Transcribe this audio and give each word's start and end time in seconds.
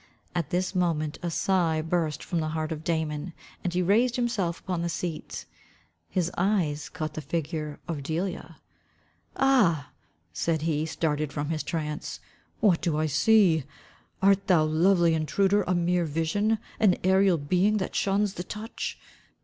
At 0.33 0.49
this 0.49 0.73
moment 0.73 1.19
a 1.21 1.29
sigh 1.29 1.79
burst 1.79 2.23
from 2.23 2.39
the 2.39 2.47
heart 2.47 2.71
of 2.71 2.83
Damon, 2.83 3.33
and 3.63 3.71
he 3.71 3.83
raised 3.83 4.15
himself 4.15 4.59
upon 4.59 4.81
the 4.81 4.89
seat. 4.89 5.45
His 6.09 6.31
eyes 6.35 6.89
caught 6.89 7.13
the 7.13 7.21
figure 7.21 7.79
of 7.87 8.01
Delia. 8.01 8.57
"Ah," 9.35 9.91
said 10.33 10.63
he, 10.63 10.87
starting 10.87 11.29
from 11.29 11.49
his 11.49 11.61
trance, 11.61 12.19
"what 12.61 12.81
do 12.81 12.97
I 12.97 13.05
see? 13.05 13.63
Art 14.23 14.47
thou, 14.47 14.63
lovely 14.63 15.13
intruder, 15.13 15.61
a 15.67 15.75
mere 15.75 16.05
vision, 16.05 16.57
an 16.79 16.95
aerial 17.03 17.37
being 17.37 17.77
that 17.77 17.93
shuns 17.95 18.33
the 18.33 18.43
touch?" 18.43 18.97